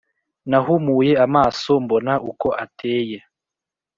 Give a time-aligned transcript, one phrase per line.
[0.49, 3.17] nahumuye amaso mbona uko ateye,